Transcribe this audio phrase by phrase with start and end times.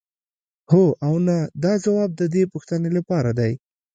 [0.71, 3.53] هو او نه دا ځواب د دې پوښتنې لپاره دی.